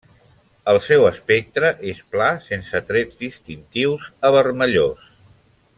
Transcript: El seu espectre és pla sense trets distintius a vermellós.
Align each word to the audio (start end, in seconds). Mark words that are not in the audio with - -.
El 0.71 0.77
seu 0.85 1.03
espectre 1.09 1.69
és 1.91 2.01
pla 2.15 2.31
sense 2.47 2.81
trets 2.89 3.21
distintius 3.21 4.09
a 4.29 4.33
vermellós. 4.39 5.07